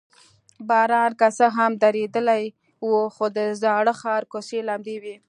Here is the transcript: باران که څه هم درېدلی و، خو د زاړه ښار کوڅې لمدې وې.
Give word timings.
باران 0.69 1.11
که 1.19 1.27
څه 1.37 1.45
هم 1.57 1.71
درېدلی 1.83 2.43
و، 2.87 2.91
خو 3.15 3.25
د 3.37 3.39
زاړه 3.61 3.93
ښار 4.01 4.23
کوڅې 4.31 4.59
لمدې 4.67 4.97
وې. 5.03 5.15